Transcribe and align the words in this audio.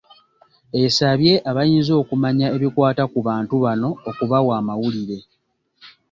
Esabye 0.83 1.33
abayinza 1.49 1.93
okumanya 2.01 2.45
ebikwata 2.55 3.03
ku 3.11 3.19
bantu 3.27 3.53
bano 3.63 3.89
okubawa 4.09 4.51
amawulire. 4.59 5.17